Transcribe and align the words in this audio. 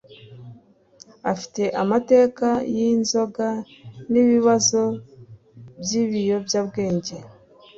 afite 1.31 1.63
amateka 1.83 2.47
yinzoga 2.75 3.47
nibibazo 4.11 4.81
byibiyobyabwenge. 5.81 7.15